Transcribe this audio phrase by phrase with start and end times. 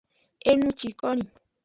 [0.49, 1.25] Enucikoni.